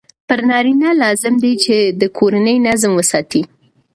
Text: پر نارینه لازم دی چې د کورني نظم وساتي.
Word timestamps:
پر 0.27 0.39
نارینه 0.49 0.89
لازم 1.03 1.35
دی 1.43 1.53
چې 1.63 1.75
د 1.99 2.01
کورني 2.17 2.55
نظم 2.67 2.91
وساتي. 2.95 3.41